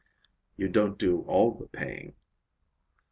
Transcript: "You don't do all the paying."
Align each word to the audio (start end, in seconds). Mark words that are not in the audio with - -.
"You 0.57 0.67
don't 0.67 0.97
do 0.97 1.21
all 1.27 1.51
the 1.53 1.67
paying." 1.67 2.15